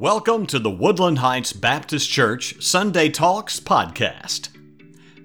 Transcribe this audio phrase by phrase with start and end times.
[0.00, 4.48] Welcome to the Woodland Heights Baptist Church Sunday Talks podcast.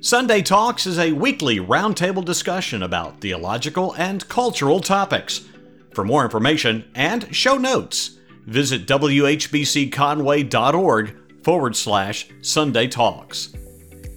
[0.01, 5.45] Sunday Talks is a weekly roundtable discussion about theological and cultural topics.
[5.93, 13.55] For more information and show notes, visit whbcconway.org forward slash Sunday Talks.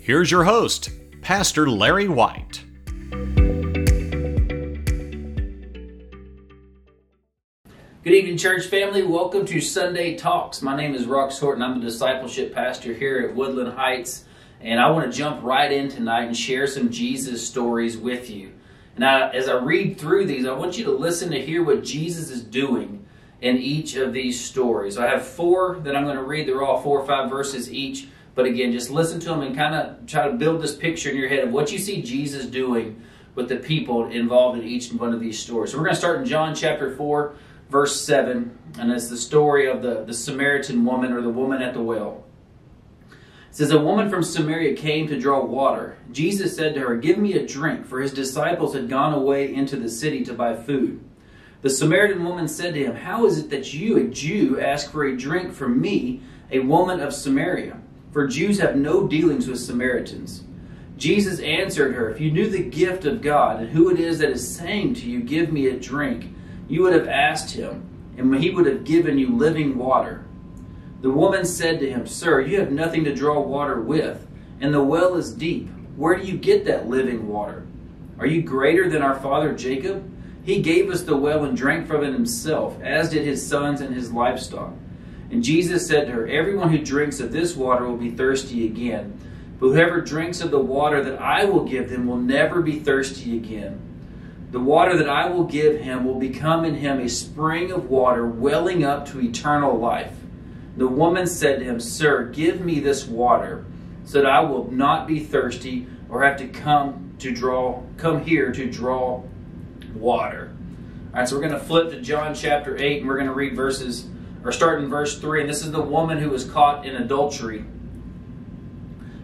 [0.00, 0.90] Here's your host,
[1.22, 2.64] Pastor Larry White.
[8.09, 9.03] Good evening, church family.
[9.03, 10.62] Welcome to Sunday Talks.
[10.62, 11.62] My name is Rox Horton.
[11.62, 14.25] I'm the discipleship pastor here at Woodland Heights,
[14.62, 18.55] and I want to jump right in tonight and share some Jesus stories with you.
[18.97, 22.31] Now, as I read through these, I want you to listen to hear what Jesus
[22.31, 23.05] is doing
[23.43, 24.97] in each of these stories.
[24.97, 26.48] I have four that I'm going to read.
[26.48, 28.09] They're all four or five verses each.
[28.34, 31.17] But again, just listen to them and kind of try to build this picture in
[31.19, 33.03] your head of what you see Jesus doing
[33.34, 35.73] with the people involved in each one of these stories.
[35.73, 37.34] So we're going to start in John chapter 4
[37.68, 41.75] verse 7, and it's the story of the, the Samaritan woman or the woman at
[41.75, 42.25] the well.
[43.50, 45.98] It says, A woman from Samaria came to draw water.
[46.12, 49.77] Jesus said to her, Give me a drink, for his disciples had gone away into
[49.77, 51.02] the city to buy food.
[51.60, 55.05] The Samaritan woman said to him, How is it that you, a Jew, ask for
[55.05, 57.80] a drink from me, a woman of Samaria?
[58.12, 60.44] For Jews have no dealings with Samaritans.
[60.97, 64.30] Jesus answered her, If you knew the gift of God and who it is that
[64.30, 66.34] is saying to you, Give me a drink,
[66.69, 70.24] you would have asked him, and he would have given you living water.
[71.00, 74.27] The woman said to him, Sir, you have nothing to draw water with,
[74.60, 75.69] and the well is deep.
[75.97, 77.66] Where do you get that living water?
[78.19, 80.10] Are you greater than our father Jacob?
[80.44, 83.94] He gave us the well and drank from it himself, as did his sons and
[83.94, 84.72] his livestock.
[85.30, 89.19] And Jesus said to her, Everyone who drinks of this water will be thirsty again.
[89.60, 93.36] But whoever drinks of the water that I will give them will never be thirsty
[93.36, 93.80] again.
[94.50, 98.27] The water that I will give him will become in him a spring of water
[98.27, 100.14] welling up to eternal life.
[100.77, 103.66] The woman said to him, Sir, give me this water,
[104.04, 108.53] so that I will not be thirsty or have to come to draw come here
[108.53, 109.22] to draw
[109.94, 110.53] water.
[111.12, 113.34] All right, so we're going to flip to John chapter 8 and we're going to
[113.34, 114.08] read verses
[114.44, 115.41] or start in verse 3.
[115.42, 117.64] And this is the woman who was caught in adultery.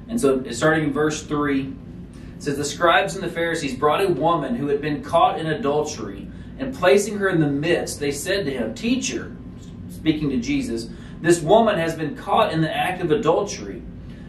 [0.09, 1.75] And so starting in verse 3,
[2.39, 6.29] says the scribes and the Pharisees brought a woman who had been caught in adultery,
[6.59, 9.37] and placing her in the midst, they said to him, Teacher,
[9.91, 10.89] speaking to Jesus,
[11.21, 13.83] this woman has been caught in the act of adultery.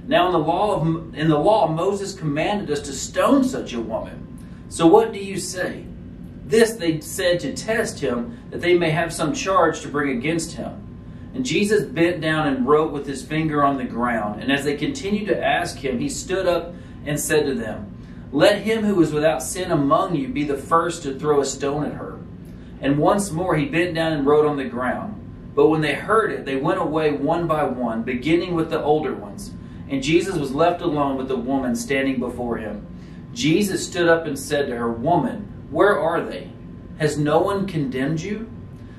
[0.07, 3.81] Now in the law of, in the law Moses commanded us to stone such a
[3.81, 4.21] woman.
[4.69, 5.85] So what do you say?
[6.45, 10.53] This they said to test him, that they may have some charge to bring against
[10.53, 10.81] him.
[11.33, 14.41] And Jesus bent down and wrote with his finger on the ground.
[14.41, 16.73] And as they continued to ask him, he stood up
[17.05, 17.94] and said to them,
[18.31, 21.85] let him who is without sin among you be the first to throw a stone
[21.85, 22.19] at her.
[22.81, 25.21] And once more he bent down and wrote on the ground.
[25.55, 29.13] But when they heard it, they went away one by one, beginning with the older
[29.13, 29.53] ones.
[29.89, 32.85] And Jesus was left alone with the woman standing before him.
[33.33, 36.51] Jesus stood up and said to her, Woman, where are they?
[36.99, 38.49] Has no one condemned you?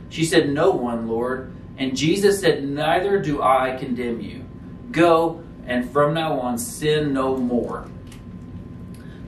[0.09, 1.53] She said, No one, Lord.
[1.79, 4.45] And Jesus said, Neither do I condemn you.
[4.93, 7.89] Go, and from now on sin no more.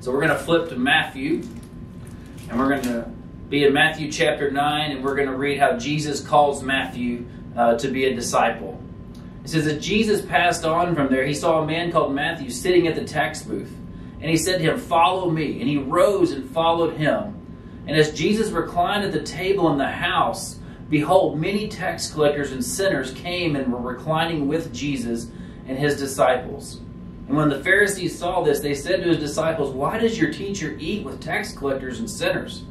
[0.09, 1.43] So we're going to flip to Matthew,
[2.49, 3.11] and we're going to
[3.51, 7.77] be in Matthew chapter 9, and we're going to read how Jesus calls Matthew uh,
[7.77, 8.81] to be a disciple.
[9.45, 11.27] It says that Jesus passed on from there.
[11.27, 13.71] He saw a man called Matthew sitting at the tax booth,
[14.23, 15.61] and he said to him, Follow me.
[15.61, 17.35] And he rose and followed him.
[17.87, 20.59] And as Jesus reclined at the table in the house,
[20.89, 25.31] behold, many tax collectors and sinners came and were reclining with Jesus
[25.67, 26.81] and his disciples.
[27.29, 30.77] And when the Pharisees saw this, they said to his disciples, Why does your teacher
[30.81, 32.65] eat with tax collectors and sinners?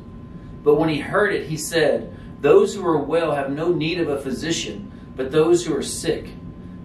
[0.63, 4.09] But when he heard it, he said, Those who are well have no need of
[4.09, 6.29] a physician, but those who are sick.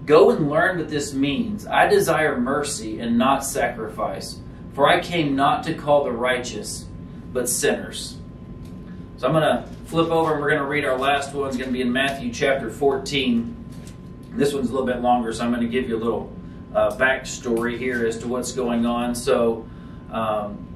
[0.04, 1.66] Go and learn what this means.
[1.66, 4.38] I desire mercy and not sacrifice,
[4.74, 6.86] for I came not to call the righteous,
[7.32, 8.18] but sinners.
[9.16, 11.48] So I'm going to flip over and we're going to read our last one.
[11.48, 13.56] It's going to be in Matthew chapter 14.
[14.32, 16.32] This one's a little bit longer, so I'm going to give you a little
[16.74, 19.14] uh, backstory here as to what's going on.
[19.14, 19.66] So,
[20.10, 20.68] um,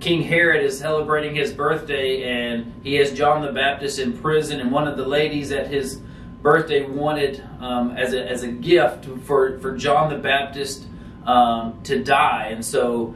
[0.00, 4.60] King Herod is celebrating his birthday, and he has John the Baptist in prison.
[4.60, 6.00] And one of the ladies at his
[6.40, 10.86] birthday wanted, um, as, a, as a gift for, for John the Baptist
[11.26, 12.48] um, to die.
[12.52, 13.14] And so,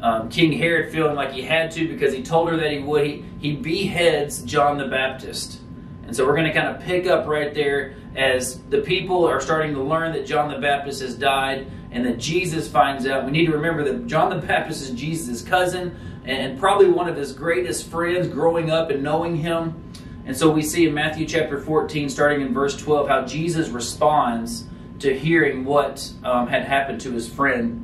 [0.00, 3.06] um, King Herod, feeling like he had to because he told her that he would,
[3.06, 5.60] he, he beheads John the Baptist.
[6.06, 9.40] And so, we're going to kind of pick up right there as the people are
[9.40, 13.24] starting to learn that John the Baptist has died and that Jesus finds out.
[13.24, 17.16] We need to remember that John the Baptist is Jesus' cousin and probably one of
[17.16, 19.82] his greatest friends growing up and knowing him.
[20.26, 24.64] And so we see in Matthew chapter 14, starting in verse 12, how Jesus responds
[25.00, 27.80] to hearing what um, had happened to his friend.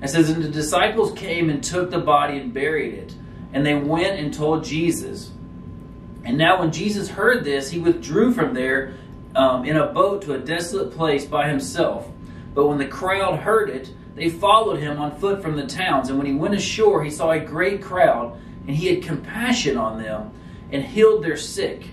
[0.00, 3.14] It says, And the disciples came and took the body and buried it.
[3.52, 5.31] And they went and told Jesus.
[6.24, 8.94] And now, when Jesus heard this, he withdrew from there
[9.34, 12.08] um, in a boat to a desolate place by himself.
[12.54, 16.08] But when the crowd heard it, they followed him on foot from the towns.
[16.08, 20.00] And when he went ashore, he saw a great crowd, and he had compassion on
[20.02, 20.32] them
[20.70, 21.86] and healed their sick.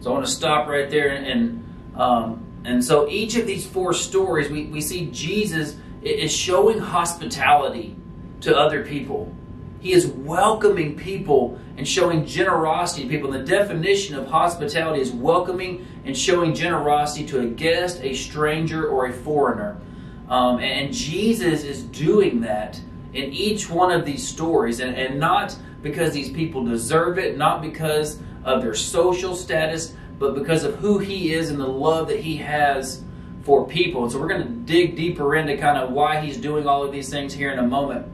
[0.00, 3.66] So I want to stop right there and, and um, and so each of these
[3.66, 7.96] four stories, we, we see Jesus is showing hospitality
[8.42, 9.34] to other people.
[9.80, 13.32] He is welcoming people and showing generosity to people.
[13.32, 18.88] And the definition of hospitality is welcoming and showing generosity to a guest, a stranger,
[18.88, 19.80] or a foreigner.
[20.28, 22.80] Um, and Jesus is doing that
[23.14, 27.62] in each one of these stories, and, and not because these people deserve it, not
[27.62, 32.20] because of their social status, but because of who He is and the love that
[32.20, 33.02] He has
[33.42, 34.02] for people.
[34.02, 36.92] And so we're going to dig deeper into kind of why He's doing all of
[36.92, 38.06] these things here in a moment.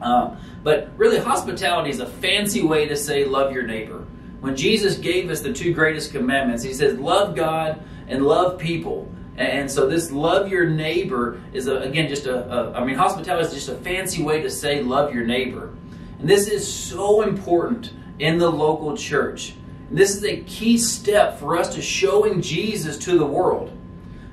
[0.00, 4.06] Uh, but really, hospitality is a fancy way to say love your neighbor.
[4.40, 9.10] When Jesus gave us the two greatest commandments, He says, love God and love people.
[9.36, 13.46] And so this love your neighbor is a, again just a, a I mean hospitality
[13.46, 15.72] is just a fancy way to say love your neighbor.
[16.18, 19.54] And this is so important in the local church.
[19.88, 23.74] And this is a key step for us to showing Jesus to the world.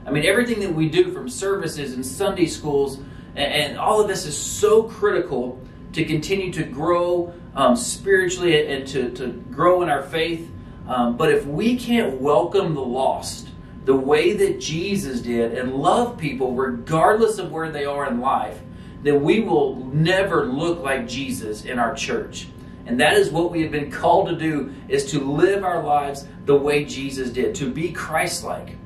[0.05, 2.99] I mean everything that we do from services and Sunday schools
[3.37, 5.61] and, all of this is so critical
[5.93, 10.51] to continue to grow um, spiritually and to, to grow in our faith.
[10.87, 13.49] Um, but if we can't welcome the lost,
[13.85, 18.59] the way that Jesus did and love people regardless of where they are in life,
[19.03, 22.47] then we will never look like Jesus in our church.
[22.85, 26.25] And that is what we have been called to do is to live our lives
[26.45, 28.77] the way Jesus did, to be Christ-like.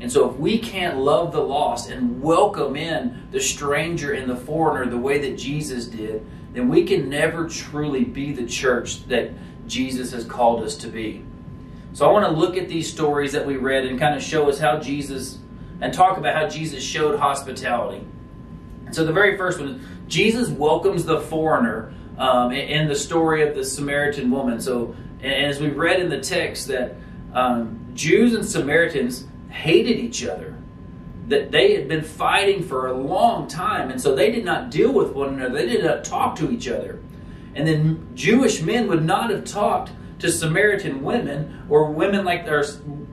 [0.00, 4.36] And so if we can't love the lost and welcome in the stranger and the
[4.36, 9.30] foreigner the way that Jesus did, then we can never truly be the church that
[9.66, 11.24] Jesus has called us to be.
[11.92, 14.48] So I want to look at these stories that we read and kind of show
[14.48, 15.38] us how Jesus,
[15.80, 18.04] and talk about how Jesus showed hospitality.
[18.90, 23.64] So the very first one, Jesus welcomes the foreigner um, in the story of the
[23.64, 24.60] Samaritan woman.
[24.60, 26.96] So as we read in the text that
[27.32, 30.56] um, Jews and Samaritans hated each other.
[31.28, 34.92] That they had been fighting for a long time, and so they did not deal
[34.92, 35.54] with one another.
[35.54, 37.00] They did not talk to each other.
[37.54, 42.64] And then Jewish men would not have talked to Samaritan women or women like or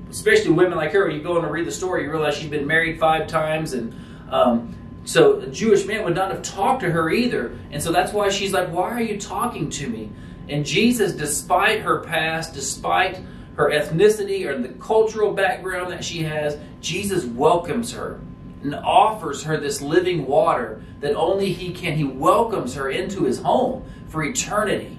[0.10, 1.10] especially women like her.
[1.10, 3.96] You go and read the story, you realize she's been married five times, and
[4.30, 7.58] um, so Jewish man would not have talked to her either.
[7.72, 10.12] And so that's why she's like, "Why are you talking to me?"
[10.50, 13.22] And Jesus, despite her past, despite
[13.62, 18.20] her ethnicity or the cultural background that she has, Jesus welcomes her
[18.64, 21.96] and offers her this living water that only He can.
[21.96, 24.98] He welcomes her into His home for eternity.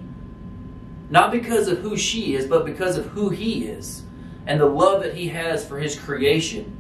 [1.11, 4.03] Not because of who she is, but because of who he is
[4.47, 6.75] and the love that he has for his creation.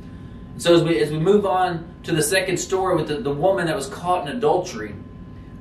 [0.56, 3.67] So as we as we move on to the second story with the, the woman
[3.67, 4.94] that was caught in adultery,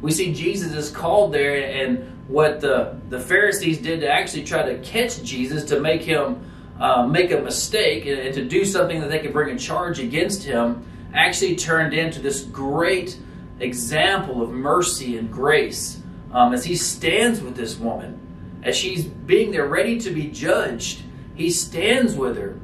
[0.02, 4.64] we see Jesus is called there and what the, the Pharisees did to actually try
[4.64, 6.48] to catch Jesus to make him
[6.80, 10.00] uh, make a mistake and, and to do something that they could bring a charge
[10.00, 10.84] against him
[11.14, 13.20] actually turned into this great
[13.60, 18.18] example of mercy and grace um, as he stands with this woman
[18.64, 21.02] as she's being there ready to be judged,
[21.36, 22.60] he stands with her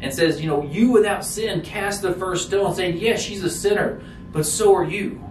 [0.00, 3.50] and says, You know, you without sin cast the first stone, saying, Yes, she's a
[3.50, 4.00] sinner,
[4.32, 5.22] but so are you.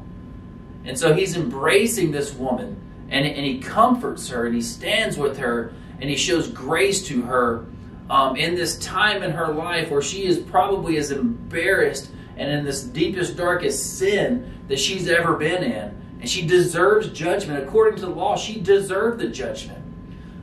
[0.86, 5.37] And so he's embracing this woman and, and he comforts her and he stands with
[5.37, 7.65] her and he shows grace to her
[8.09, 12.63] um, in this time in her life where she is probably as embarrassed and in
[12.63, 15.95] this deepest, darkest sin that she's ever been in.
[16.21, 17.63] And she deserves judgment.
[17.63, 19.83] According to the law, she deserved the judgment.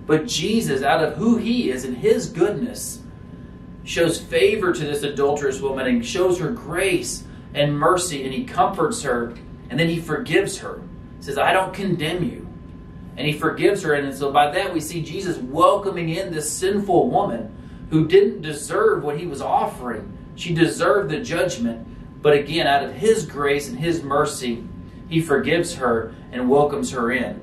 [0.06, 3.02] But Jesus, out of who he is and his goodness,
[3.84, 9.02] shows favor to this adulterous woman and shows her grace and mercy, and he comforts
[9.02, 9.34] her,
[9.70, 10.82] and then he forgives her.
[11.18, 12.45] He says, I don't condemn you.
[13.16, 13.94] And he forgives her.
[13.94, 17.52] And so by that, we see Jesus welcoming in this sinful woman
[17.90, 20.16] who didn't deserve what he was offering.
[20.34, 21.86] She deserved the judgment.
[22.20, 24.66] But again, out of his grace and his mercy,
[25.08, 27.40] he forgives her and welcomes her in.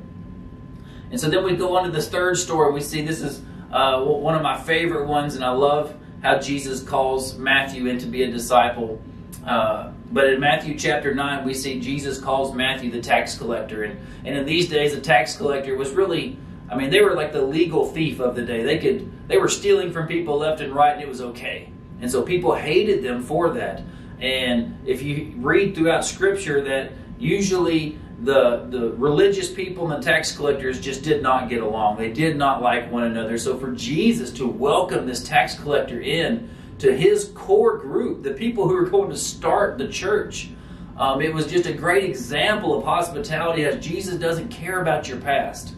[1.12, 2.74] And so then we go on to this third story.
[2.74, 6.82] We see this is uh, one of my favorite ones, and I love how Jesus
[6.82, 9.02] calls Matthew in to be a disciple.
[9.46, 13.84] Uh, but in Matthew chapter 9, we see Jesus calls Matthew the tax collector.
[13.84, 16.38] And, and in these days, a tax collector was really,
[16.70, 18.64] I mean, they were like the legal thief of the day.
[18.64, 21.70] They could they were stealing from people left and right, and it was okay.
[22.00, 23.82] And so people hated them for that.
[24.20, 30.36] And if you read throughout Scripture, that usually the the religious people and the tax
[30.36, 31.98] collectors just did not get along.
[31.98, 33.40] They did not like one another.
[33.40, 36.52] So for Jesus to welcome this tax collector in
[36.84, 40.50] to his core group, the people who are going to start the church,
[40.98, 45.18] um, it was just a great example of hospitality as Jesus doesn't care about your
[45.18, 45.76] past.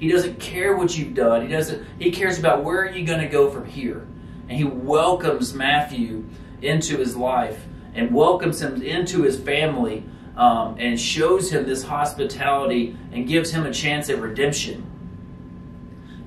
[0.00, 1.42] He doesn't care what you've done.
[1.42, 4.04] He doesn't he cares about where are you going to go from here.
[4.48, 6.24] And he welcomes Matthew
[6.60, 10.02] into his life and welcomes him into his family
[10.36, 14.84] um, and shows him this hospitality and gives him a chance at redemption.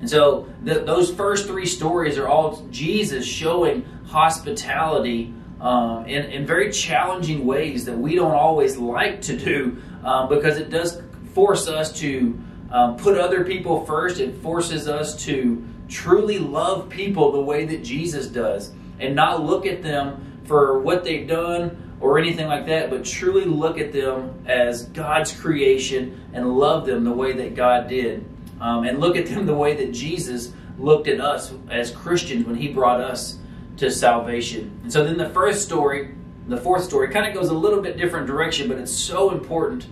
[0.02, 6.44] And so the, those first three stories are all Jesus showing hospitality um, in, in
[6.44, 11.00] very challenging ways that we don't always like to do um, because it does
[11.34, 12.36] force us to
[12.72, 14.18] um, put other people first.
[14.18, 19.66] It forces us to truly love people the way that Jesus does and not look
[19.66, 24.42] at them for what they've done or anything like that, but truly look at them
[24.46, 28.26] as God's creation and love them the way that God did.
[28.62, 32.54] Um, and look at them the way that Jesus looked at us as Christians when
[32.54, 33.38] he brought us
[33.78, 34.78] to salvation.
[34.84, 36.14] And so then the first story,
[36.46, 39.86] the fourth story, kind of goes a little bit different direction, but it's so important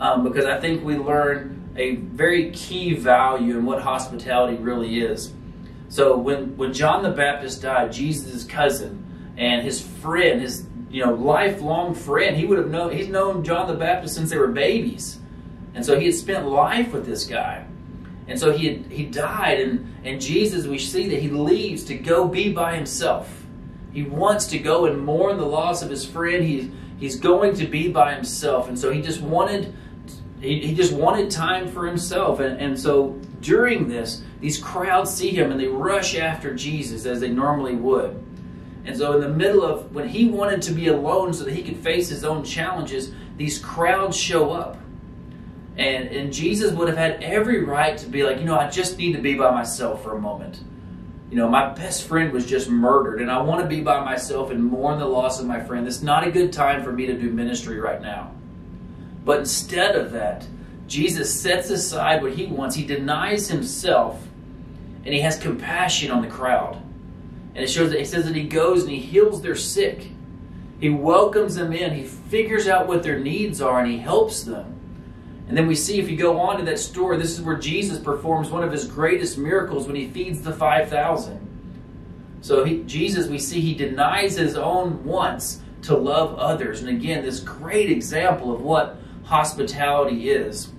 [0.00, 5.32] um, because I think we learn a very key value in what hospitality really is.
[5.88, 9.04] So when, when John the Baptist died, Jesus' cousin
[9.36, 12.36] and his friend, his you know, lifelong friend.
[12.36, 15.18] He would have known, he's known John the Baptist since they were babies.
[15.74, 17.65] And so he had spent life with this guy.
[18.28, 22.26] And so he he died, and, and Jesus, we see that he leaves to go
[22.26, 23.44] be by himself.
[23.92, 26.44] He wants to go and mourn the loss of his friend.
[26.44, 28.68] He's, he's going to be by himself.
[28.68, 29.74] And so he just wanted
[30.40, 32.40] he just wanted time for himself.
[32.40, 37.20] And, and so during this, these crowds see him and they rush after Jesus as
[37.20, 38.22] they normally would.
[38.84, 41.62] And so, in the middle of when he wanted to be alone so that he
[41.62, 44.78] could face his own challenges, these crowds show up.
[45.78, 48.96] And, and Jesus would have had every right to be like, you know, I just
[48.96, 50.60] need to be by myself for a moment.
[51.30, 54.50] You know, my best friend was just murdered, and I want to be by myself
[54.50, 55.86] and mourn the loss of my friend.
[55.86, 58.30] It's not a good time for me to do ministry right now.
[59.24, 60.46] But instead of that,
[60.86, 62.76] Jesus sets aside what he wants.
[62.76, 64.22] He denies himself,
[65.04, 66.80] and he has compassion on the crowd.
[67.56, 70.08] And it shows that he says that he goes and he heals their sick.
[70.78, 71.94] He welcomes them in.
[71.94, 74.75] He figures out what their needs are and he helps them.
[75.48, 77.98] And then we see if you go on to that story, this is where Jesus
[77.98, 81.40] performs one of his greatest miracles when he feeds the 5,000.
[82.40, 86.80] So he, Jesus, we see he denies his own wants to love others.
[86.80, 90.72] And again, this great example of what hospitality is.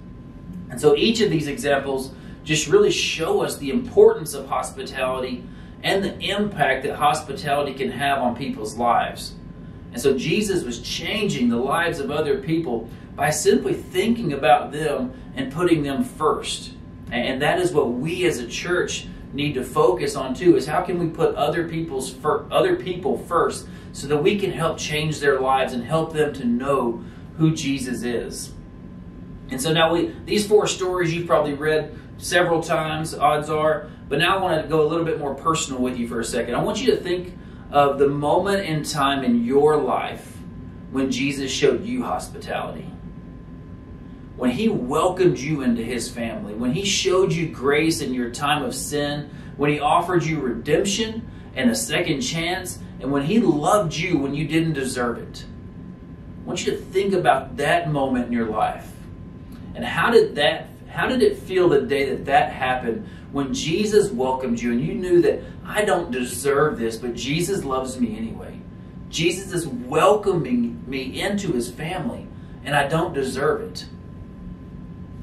[0.69, 2.11] And so each of these examples
[2.43, 5.43] just really show us the importance of hospitality
[5.83, 9.33] and the impact that hospitality can have on people's lives.
[9.93, 15.11] And so Jesus was changing the lives of other people by simply thinking about them
[15.35, 16.71] and putting them first.
[17.11, 20.81] And that is what we as a church need to focus on too is how
[20.83, 25.19] can we put other people's fir- other people first so that we can help change
[25.19, 27.03] their lives and help them to know
[27.37, 28.51] who Jesus is.
[29.49, 34.19] And so now we these four stories you've probably read several times odds are but
[34.19, 36.55] now I want to go a little bit more personal with you for a second.
[36.55, 37.37] I want you to think
[37.71, 40.37] of the moment in time in your life
[40.91, 42.89] when Jesus showed you hospitality.
[44.37, 48.63] When he welcomed you into his family, when he showed you grace in your time
[48.63, 53.95] of sin, when he offered you redemption and a second chance, and when he loved
[53.95, 55.43] you when you didn't deserve it.
[56.43, 58.87] I want you to think about that moment in your life.
[59.75, 64.09] And how did that how did it feel the day that that happened when Jesus
[64.11, 68.59] welcomed you and you knew that I don't deserve this, but Jesus loves me anyway?
[69.09, 72.27] Jesus is welcoming me into his family
[72.63, 73.85] and I don't deserve it.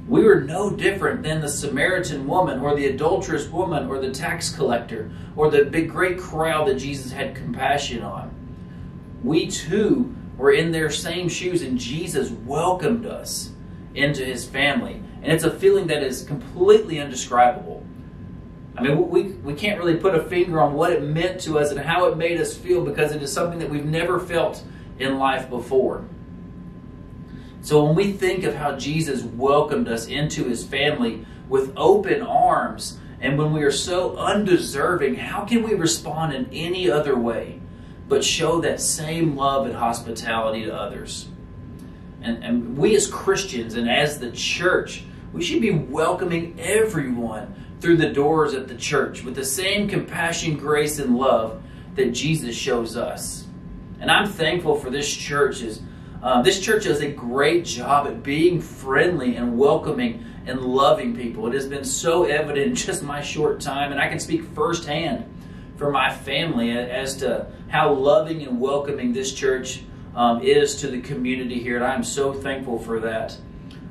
[0.07, 4.55] We were no different than the Samaritan woman or the adulterous woman or the tax
[4.55, 8.31] collector or the big great crowd that Jesus had compassion on.
[9.23, 13.53] We too were in their same shoes and Jesus welcomed us
[13.95, 15.01] into his family.
[15.23, 17.83] And it's a feeling that is completely indescribable.
[18.77, 21.71] I mean, we, we can't really put a finger on what it meant to us
[21.71, 24.63] and how it made us feel because it is something that we've never felt
[24.99, 26.05] in life before.
[27.65, 32.99] So when we think of how Jesus welcomed us into his family with open arms,
[33.23, 37.61] and when we are so undeserving, how can we respond in any other way
[38.07, 41.29] but show that same love and hospitality to others?
[42.21, 47.97] And, and we as Christians and as the church, we should be welcoming everyone through
[47.97, 51.63] the doors at the church with the same compassion, grace, and love
[51.95, 53.47] that Jesus shows us.
[54.01, 55.63] And I'm thankful for this church.
[56.25, 61.47] Uh, this church does a great job at being friendly and welcoming and loving people.
[61.49, 65.27] It has been so evident in just my short time, and I can speak firsthand
[65.77, 69.83] for my family as to how loving and welcoming this church
[70.15, 73.37] um, is to the community here, and I'm so thankful for that.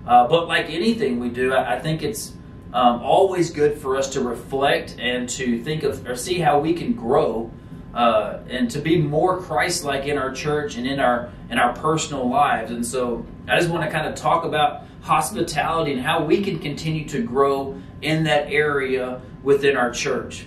[0.07, 2.33] Uh, but like anything we do, I, I think it's
[2.73, 6.73] um, always good for us to reflect and to think of or see how we
[6.73, 7.51] can grow
[7.93, 12.27] uh, and to be more Christ-like in our church and in our in our personal
[12.27, 12.71] lives.
[12.71, 16.59] And so, I just want to kind of talk about hospitality and how we can
[16.59, 20.45] continue to grow in that area within our church.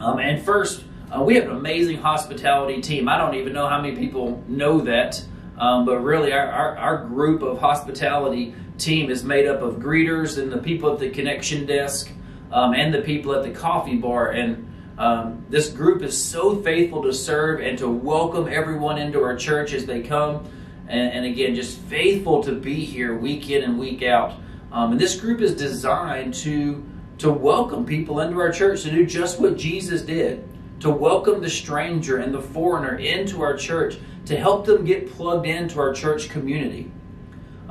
[0.00, 3.08] Um, and first, uh, we have an amazing hospitality team.
[3.08, 5.22] I don't even know how many people know that,
[5.58, 10.42] um, but really, our, our, our, group of hospitality team is made up of greeters
[10.42, 12.10] and the people at the connection desk
[12.50, 14.30] um, and the people at the coffee bar.
[14.30, 19.36] And um, this group is so faithful to serve and to welcome everyone into our
[19.36, 20.46] church as they come.
[20.86, 24.34] And, and again, just faithful to be here week in and week out.
[24.70, 26.84] Um, and this group is designed to
[27.16, 30.48] to welcome people into our church to do just what Jesus did
[30.84, 33.96] to welcome the stranger and the foreigner into our church,
[34.26, 36.90] to help them get plugged into our church community.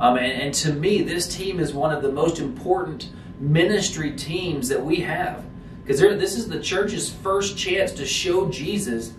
[0.00, 4.68] Um, and, and to me, this team is one of the most important ministry teams
[4.68, 5.44] that we have.
[5.84, 9.12] Because this is the church's first chance to show Jesus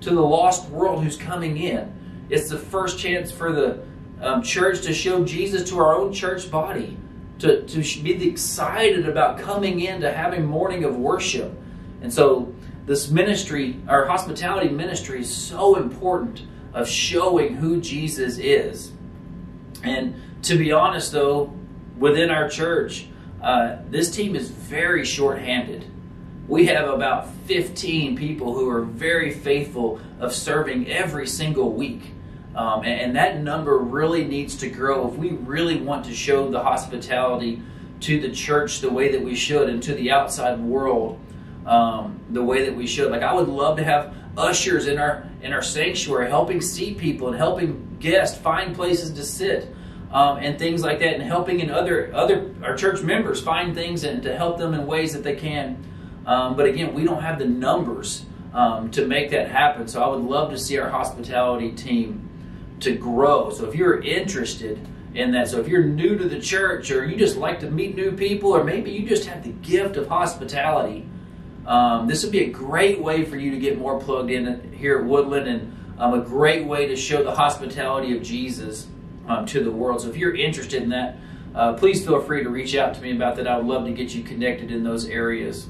[0.00, 1.92] to the lost world who's coming in.
[2.30, 3.82] It's the first chance for the
[4.20, 6.96] um, church to show Jesus to our own church body,
[7.40, 11.52] to, to be excited about coming in to having morning of worship.
[12.00, 12.54] And so
[12.86, 16.42] this ministry, our hospitality ministry, is so important
[16.72, 18.92] of showing who Jesus is.
[19.82, 21.52] And to be honest, though,
[21.98, 23.06] within our church,
[23.42, 25.90] uh, this team is very short-handed.
[26.46, 32.02] We have about 15 people who are very faithful of serving every single week.
[32.54, 36.50] Um, and, and that number really needs to grow if we really want to show
[36.50, 37.62] the hospitality
[38.00, 41.18] to the church the way that we should and to the outside world
[41.66, 43.10] um, the way that we should.
[43.10, 47.28] Like I would love to have ushers in our in our sanctuary helping see people
[47.28, 49.74] and helping guests find places to sit.
[50.12, 54.04] Um, and things like that, and helping in other other our church members find things
[54.04, 55.84] and to help them in ways that they can.
[56.26, 59.88] Um, but again, we don't have the numbers um, to make that happen.
[59.88, 62.28] So I would love to see our hospitality team
[62.80, 63.50] to grow.
[63.50, 64.78] So if you're interested
[65.14, 67.94] in that, so if you're new to the church, or you just like to meet
[67.94, 71.06] new people, or maybe you just have the gift of hospitality,
[71.66, 74.98] um, this would be a great way for you to get more plugged in here
[74.98, 78.86] at Woodland and um, a great way to show the hospitality of Jesus
[79.28, 80.02] um, to the world.
[80.02, 81.16] So if you're interested in that,
[81.54, 83.46] uh, please feel free to reach out to me about that.
[83.46, 85.68] I would love to get you connected in those areas.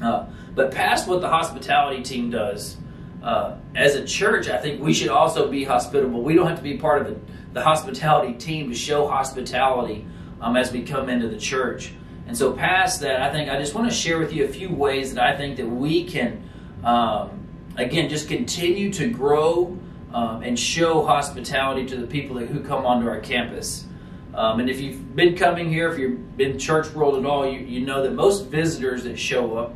[0.00, 2.76] Uh, but past what the hospitality team does,
[3.22, 6.22] uh, as a church, I think we should also be hospitable.
[6.22, 10.06] We don't have to be part of the, the hospitality team to show hospitality
[10.40, 11.92] um, as we come into the church.
[12.26, 14.68] And so, past that, I think I just want to share with you a few
[14.68, 16.48] ways that I think that we can,
[16.84, 19.78] um, again, just continue to grow
[20.12, 23.86] um, and show hospitality to the people who come onto our campus.
[24.38, 27.58] Um, and if you've been coming here, if you've been church world at all, you,
[27.58, 29.74] you know that most visitors that show up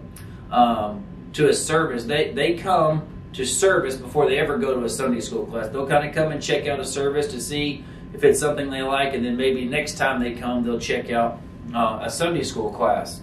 [0.52, 4.88] um, to a service, they, they come to service before they ever go to a
[4.88, 5.68] Sunday school class.
[5.70, 8.82] They'll kind of come and check out a service to see if it's something they
[8.82, 11.40] like, and then maybe next time they come, they'll check out
[11.74, 13.20] uh, a Sunday school class.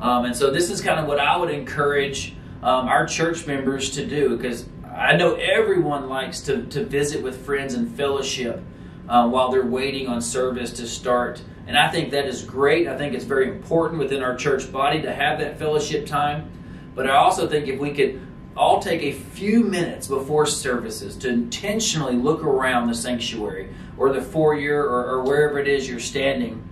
[0.00, 3.88] Um, and so this is kind of what I would encourage um, our church members
[3.92, 8.62] to do because I know everyone likes to, to visit with friends and fellowship
[9.08, 11.42] uh, while they're waiting on service to start.
[11.66, 12.86] And I think that is great.
[12.88, 16.50] I think it's very important within our church body to have that fellowship time.
[16.94, 18.20] But I also think if we could
[18.56, 24.22] all take a few minutes before services to intentionally look around the sanctuary or the
[24.22, 26.62] foyer or, or wherever it is you're standing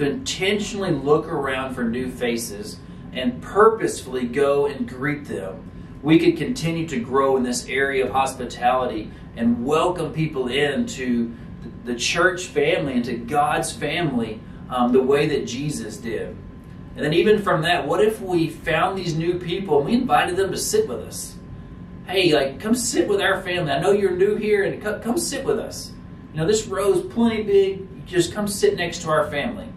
[0.00, 2.78] to intentionally look around for new faces
[3.12, 5.70] and purposefully go and greet them,
[6.02, 11.34] we could continue to grow in this area of hospitality and welcome people into
[11.84, 16.36] the church family, into God's family, um, the way that Jesus did.
[16.96, 20.36] And then, even from that, what if we found these new people and we invited
[20.36, 21.36] them to sit with us?
[22.06, 23.70] Hey, like, come sit with our family.
[23.70, 25.92] I know you're new here, and come, come sit with us.
[26.32, 28.06] You know, this row is plenty big.
[28.06, 29.68] Just come sit next to our family.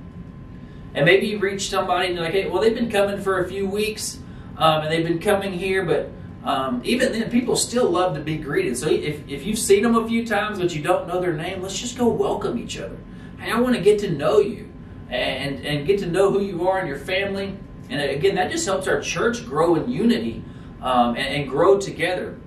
[0.96, 3.48] And maybe you reach somebody and you're like, hey, well, they've been coming for a
[3.48, 4.20] few weeks
[4.58, 6.12] um, and they've been coming here, but
[6.44, 8.78] um, even then, people still love to be greeted.
[8.78, 11.62] So if, if you've seen them a few times but you don't know their name,
[11.62, 12.98] let's just go welcome each other.
[13.40, 14.70] Hey, I want to get to know you.
[15.14, 17.56] and, and get to know who you are and your family.
[17.90, 20.44] And again, that just helps our church grow in unity
[20.82, 22.38] um, and, and grow together.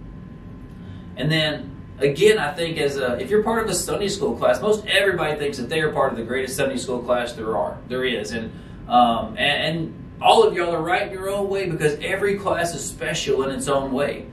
[1.16, 4.60] And then again, I think as a, if you're part of a Sunday school class,
[4.60, 7.78] most everybody thinks that they are part of the greatest Sunday school class there are,
[7.88, 8.52] there is, and
[8.88, 12.74] um, and, and, all of y'all are right in your own way because every class
[12.74, 14.26] is special in its own way.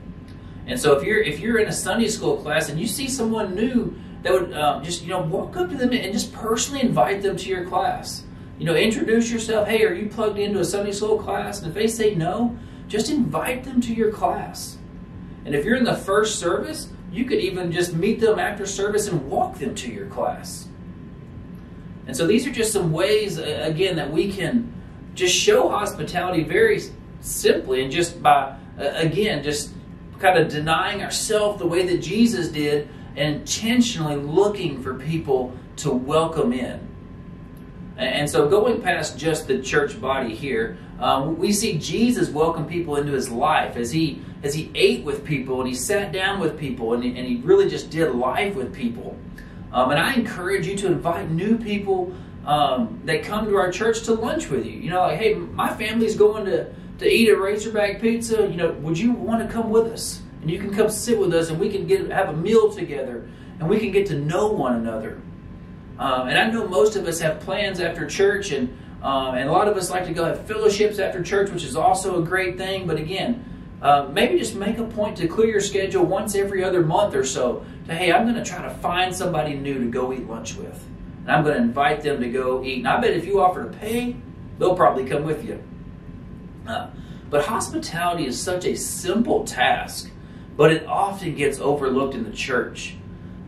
[0.66, 3.54] And so if you're if you're in a Sunday school class and you see someone
[3.54, 7.22] new, that would um, just you know walk up to them and just personally invite
[7.22, 8.24] them to your class.
[8.58, 9.68] You know, introduce yourself.
[9.68, 11.58] Hey, are you plugged into a Sunday school class?
[11.58, 12.56] And if they say no,
[12.88, 14.78] just invite them to your class.
[15.44, 19.08] And if you're in the first service, you could even just meet them after service
[19.08, 20.68] and walk them to your class.
[22.06, 24.73] And so these are just some ways, again, that we can
[25.14, 26.80] just show hospitality very
[27.20, 29.72] simply and just by, again, just
[30.18, 35.90] kind of denying ourselves the way that Jesus did and intentionally looking for people to
[35.90, 36.80] welcome in.
[37.96, 42.96] And so, going past just the church body here, um, we see Jesus welcome people
[42.96, 46.58] into his life as he as he ate with people and he sat down with
[46.58, 49.16] people and he, and he really just did life with people.
[49.72, 52.14] Um, and I encourage you to invite new people
[52.46, 54.72] um, that come to our church to lunch with you.
[54.72, 58.42] You know, like, hey, my family's going to to eat a Razorback pizza.
[58.42, 60.20] You know, would you want to come with us?
[60.40, 63.28] And you can come sit with us, and we can get have a meal together,
[63.58, 65.20] and we can get to know one another.
[65.98, 69.52] Um, and I know most of us have plans after church, and um, and a
[69.52, 72.56] lot of us like to go have fellowships after church, which is also a great
[72.56, 72.86] thing.
[72.86, 73.44] But again,
[73.82, 77.24] uh, maybe just make a point to clear your schedule once every other month or
[77.24, 77.64] so.
[77.86, 80.82] To hey, I'm going to try to find somebody new to go eat lunch with,
[81.24, 82.78] and I'm going to invite them to go eat.
[82.78, 84.16] And I bet if you offer to pay,
[84.58, 85.62] they'll probably come with you.
[86.66, 86.90] Uh,
[87.30, 90.10] but hospitality is such a simple task,
[90.56, 92.96] but it often gets overlooked in the church.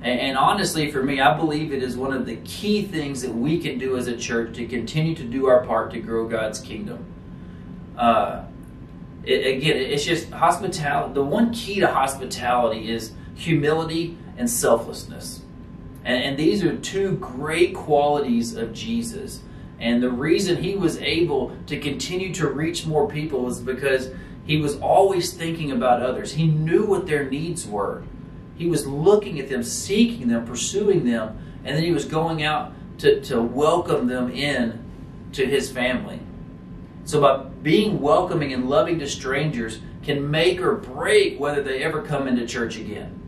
[0.03, 3.35] And, and, honestly, for me, I believe it is one of the key things that
[3.35, 6.61] we can do as a church to continue to do our part to grow God's
[6.61, 7.05] kingdom.
[7.97, 8.45] Uh,
[9.25, 11.15] it, again, it's just hospitality.
[11.15, 15.43] The one key to hospitality is humility and selflessness.
[16.07, 19.41] And, and these are two great qualities of Jesus.
[19.79, 24.11] And the reason he was able to continue to reach more people was because
[24.47, 26.33] he was always thinking about others.
[26.33, 28.05] He knew what their needs were.
[28.57, 32.73] He was looking at them, seeking them, pursuing them, and then he was going out
[32.99, 34.83] to, to welcome them in
[35.33, 36.21] to his family.
[37.05, 42.01] So, by being welcoming and loving to strangers, can make or break whether they ever
[42.01, 43.21] come into church again.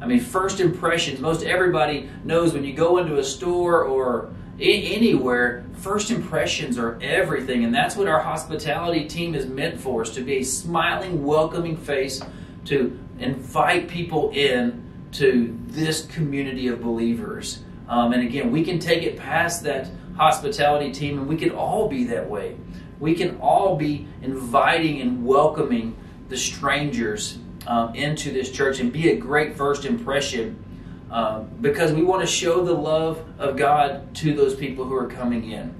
[0.00, 5.64] I mean, first impressions, most everybody knows when you go into a store or anywhere,
[5.74, 7.64] first impressions are everything.
[7.64, 11.76] And that's what our hospitality team is meant for, is to be a smiling, welcoming
[11.76, 12.20] face
[12.66, 14.82] to invite people in
[15.12, 17.62] to this community of believers.
[17.88, 21.88] Um, and again, we can take it past that hospitality team and we can all
[21.88, 22.56] be that way.
[22.98, 25.96] We can all be inviting and welcoming
[26.28, 30.62] the strangers um, into this church and be a great first impression
[31.10, 35.06] uh, because we want to show the love of God to those people who are
[35.06, 35.74] coming in.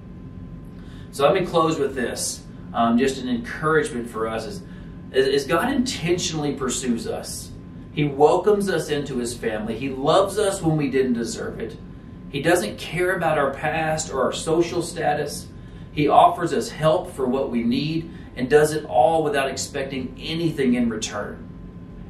[1.13, 2.43] So let me close with this.
[2.75, 4.63] Um, just an encouragement for us is,
[5.13, 7.51] is God intentionally pursues us.
[7.93, 9.79] He welcomes us into his family.
[9.79, 11.77] He loves us when we didn't deserve it.
[12.31, 15.47] He doesn't care about our past or our social status.
[15.93, 20.75] He offers us help for what we need and does it all without expecting anything
[20.75, 21.49] in return.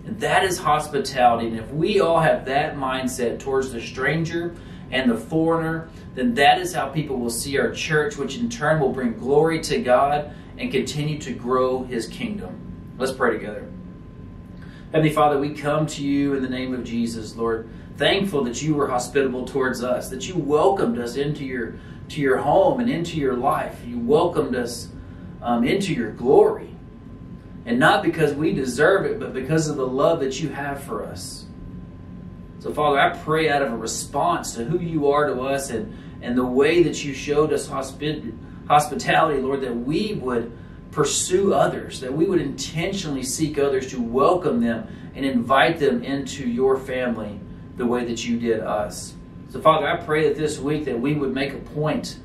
[0.07, 1.49] That is hospitality.
[1.49, 4.55] And if we all have that mindset towards the stranger
[4.91, 8.81] and the foreigner, then that is how people will see our church, which in turn
[8.81, 12.95] will bring glory to God and continue to grow his kingdom.
[12.99, 13.69] Let's pray together.
[14.93, 18.75] Heavenly Father, we come to you in the name of Jesus, Lord, thankful that you
[18.75, 21.75] were hospitable towards us, that you welcomed us into your
[22.09, 23.81] to your home and into your life.
[23.85, 24.89] You welcomed us
[25.43, 26.76] um, into your glory.
[27.67, 31.05] And not because we deserve it, but because of the love that you have for
[31.05, 31.45] us.
[32.61, 35.97] So, Father, I pray out of a response to who you are to us and,
[36.23, 38.37] and the way that you showed us hospi-
[38.69, 40.57] hospitality, Lord, that we would
[40.93, 46.49] pursue others, that we would intentionally seek others to welcome them and invite them into
[46.49, 47.41] your family
[47.77, 49.15] the way that you did us.
[49.51, 52.19] So, Father, I pray that this week that we would make a point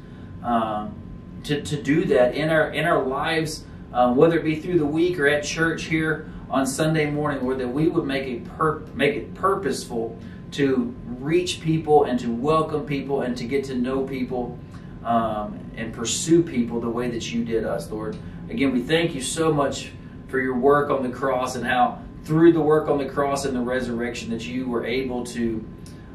[0.43, 0.95] um,
[1.43, 4.85] to, to do that in our in our lives um, whether it be through the
[4.85, 8.79] week or at church here on Sunday morning, or that we would make a pur-
[8.93, 10.17] make it purposeful
[10.51, 14.57] to reach people and to welcome people and to get to know people
[15.03, 18.17] um, and pursue people the way that you did us, Lord.
[18.49, 19.91] Again, we thank you so much
[20.27, 23.55] for your work on the cross and how through the work on the cross and
[23.55, 25.65] the resurrection that you were able to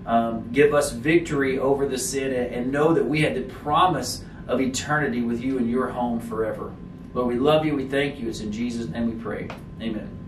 [0.07, 4.61] um, give us victory over the sin and know that we had the promise of
[4.61, 6.73] eternity with you in your home forever.
[7.16, 7.74] Lord, we love you.
[7.74, 8.29] We thank you.
[8.29, 9.48] It's in Jesus' name we pray.
[9.81, 10.26] Amen.